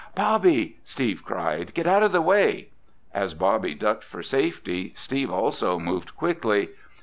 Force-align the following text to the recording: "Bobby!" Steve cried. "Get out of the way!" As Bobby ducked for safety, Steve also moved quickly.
"Bobby!" 0.15 0.79
Steve 0.83 1.21
cried. 1.23 1.75
"Get 1.75 1.85
out 1.85 2.01
of 2.01 2.11
the 2.11 2.23
way!" 2.23 2.69
As 3.13 3.35
Bobby 3.35 3.75
ducked 3.75 4.03
for 4.03 4.23
safety, 4.23 4.93
Steve 4.95 5.29
also 5.29 5.77
moved 5.77 6.15
quickly. 6.15 6.69